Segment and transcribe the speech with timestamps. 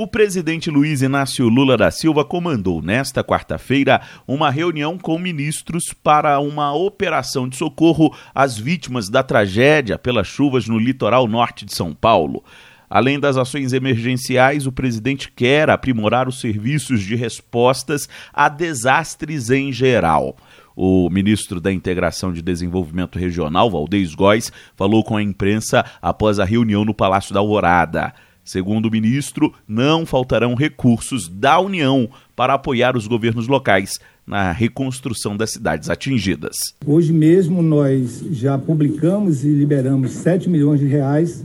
[0.00, 6.38] O presidente Luiz Inácio Lula da Silva comandou nesta quarta-feira uma reunião com ministros para
[6.38, 11.92] uma operação de socorro às vítimas da tragédia pelas chuvas no litoral norte de São
[11.92, 12.44] Paulo.
[12.88, 19.72] Além das ações emergenciais, o presidente quer aprimorar os serviços de respostas a desastres em
[19.72, 20.36] geral.
[20.76, 26.44] O ministro da Integração de Desenvolvimento Regional, Valdez Góes, falou com a imprensa após a
[26.44, 28.14] reunião no Palácio da Alvorada.
[28.48, 33.90] Segundo o ministro, não faltarão recursos da União para apoiar os governos locais
[34.26, 36.56] na reconstrução das cidades atingidas.
[36.86, 41.44] Hoje mesmo nós já publicamos e liberamos 7 milhões de reais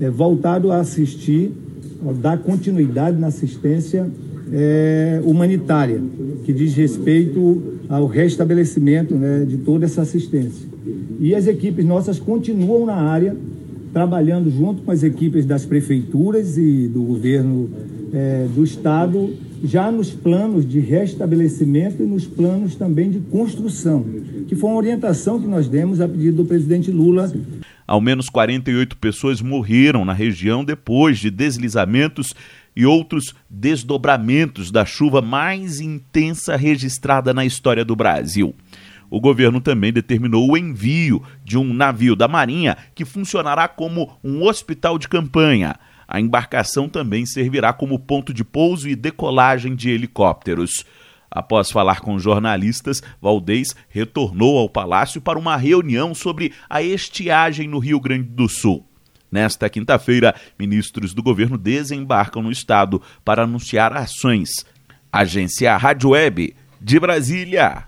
[0.00, 1.52] é, voltado a assistir,
[2.08, 4.10] a dar continuidade na assistência
[4.50, 6.00] é, humanitária,
[6.46, 10.66] que diz respeito ao restabelecimento né, de toda essa assistência.
[11.20, 13.36] E as equipes nossas continuam na área
[13.92, 17.70] trabalhando junto com as equipes das prefeituras e do governo
[18.12, 24.04] é, do estado, já nos planos de restabelecimento e nos planos também de construção,
[24.46, 27.32] que foi uma orientação que nós demos a pedido do presidente Lula.
[27.86, 32.34] Ao menos 48 pessoas morreram na região depois de deslizamentos
[32.76, 38.54] e outros desdobramentos da chuva mais intensa registrada na história do Brasil
[39.10, 44.44] o governo também determinou o envio de um navio da Marinha que funcionará como um
[44.44, 45.76] hospital de campanha.
[46.06, 50.84] A embarcação também servirá como ponto de pouso e decolagem de helicópteros.
[51.30, 57.78] Após falar com jornalistas, Valdez retornou ao palácio para uma reunião sobre a estiagem no
[57.78, 58.86] Rio Grande do Sul.
[59.30, 64.64] Nesta quinta-feira, ministros do governo desembarcam no estado para anunciar ações.
[65.12, 67.87] Agência Rádio Web de Brasília.